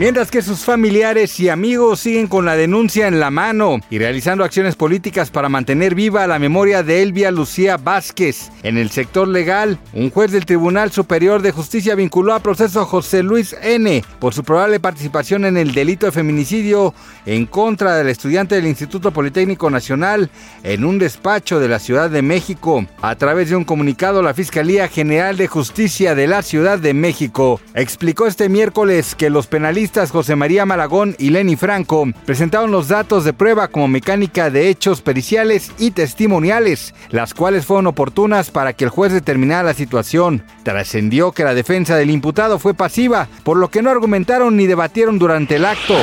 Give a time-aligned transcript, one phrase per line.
[0.00, 4.44] Mientras que sus familiares y amigos siguen con la denuncia en la mano y realizando
[4.44, 8.50] acciones políticas para mantener viva la memoria de Elvia Lucía Vázquez.
[8.62, 12.86] En el sector legal, un juez del Tribunal Superior de Justicia vinculó a proceso a
[12.86, 14.02] José Luis N.
[14.18, 16.94] por su probable participación en el delito de feminicidio
[17.26, 20.30] en contra del estudiante del Instituto Politécnico Nacional
[20.62, 22.86] en un despacho de la Ciudad de México.
[23.02, 27.60] A través de un comunicado, la Fiscalía General de Justicia de la Ciudad de México
[27.74, 33.24] explicó este miércoles que los penalistas José María Malagón y Lenny Franco presentaron los datos
[33.24, 38.84] de prueba como mecánica de hechos periciales y testimoniales, las cuales fueron oportunas para que
[38.84, 40.44] el juez determinara la situación.
[40.62, 45.18] Trascendió que la defensa del imputado fue pasiva, por lo que no argumentaron ni debatieron
[45.18, 45.96] durante el acto.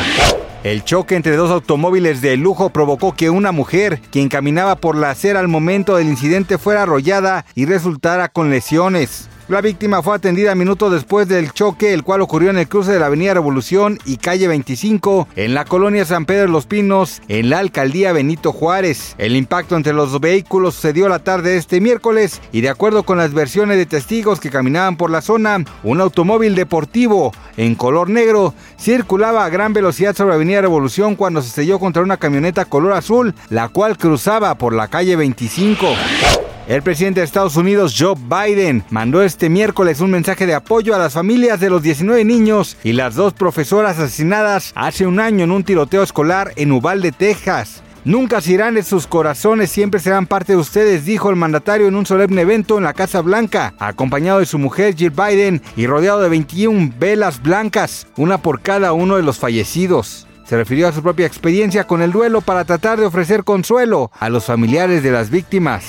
[0.64, 5.12] El choque entre dos automóviles de lujo provocó que una mujer, quien caminaba por la
[5.12, 9.30] acera al momento del incidente, fuera arrollada y resultara con lesiones.
[9.50, 13.00] La víctima fue atendida minutos después del choque, el cual ocurrió en el cruce de
[13.00, 17.50] la Avenida Revolución y calle 25, en la colonia San Pedro de los Pinos, en
[17.50, 19.16] la alcaldía Benito Juárez.
[19.18, 23.20] El impacto entre los vehículos sucedió la tarde de este miércoles y de acuerdo con
[23.20, 28.54] las versiones de testigos que caminaban por la zona, un automóvil deportivo en color negro
[28.78, 32.92] circulaba a gran velocidad sobre la Avenida Revolución cuando se estrelló contra una camioneta color
[32.92, 35.88] azul, la cual cruzaba por la calle 25.
[36.68, 40.98] El presidente de Estados Unidos, Joe Biden, mandó este miércoles un mensaje de apoyo a
[40.98, 45.52] las familias de los 19 niños y las dos profesoras asesinadas hace un año en
[45.52, 47.84] un tiroteo escolar en Uvalde, Texas.
[48.04, 51.96] Nunca se irán de sus corazones, siempre serán parte de ustedes, dijo el mandatario en
[51.96, 56.20] un solemne evento en la Casa Blanca, acompañado de su mujer Jill Biden y rodeado
[56.20, 60.27] de 21 velas blancas, una por cada uno de los fallecidos.
[60.48, 64.30] Se refirió a su propia experiencia con el duelo para tratar de ofrecer consuelo a
[64.30, 65.84] los familiares de las víctimas.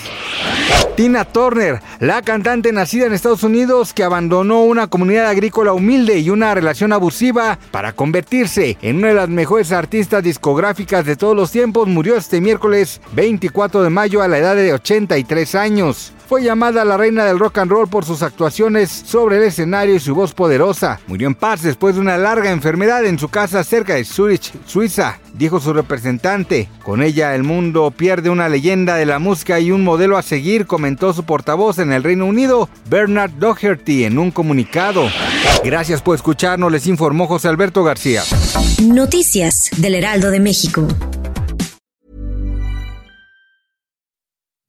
[0.96, 6.30] Tina Turner, la cantante nacida en Estados Unidos que abandonó una comunidad agrícola humilde y
[6.30, 11.52] una relación abusiva para convertirse en una de las mejores artistas discográficas de todos los
[11.52, 16.12] tiempos, murió este miércoles 24 de mayo a la edad de 83 años.
[16.28, 19.98] Fue llamada la reina del rock and roll por sus actuaciones sobre el escenario y
[19.98, 21.00] su voz poderosa.
[21.06, 25.20] Murió en paz después de una larga enfermedad en su casa cerca de Zurich, Suiza,
[25.32, 26.68] dijo su representante.
[26.84, 30.66] Con ella el mundo pierde una leyenda de la música y un modelo a seguir,
[30.66, 35.08] comentó su portavoz en el Reino Unido, Bernard Doherty, en un comunicado.
[35.64, 38.22] Gracias por escucharnos, les informó José Alberto García.
[38.82, 40.86] Noticias del Heraldo de México.